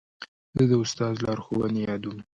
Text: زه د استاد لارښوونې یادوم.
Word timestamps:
زه 0.57 0.63
د 0.69 0.73
استاد 0.83 1.15
لارښوونې 1.23 1.81
یادوم. 1.89 2.17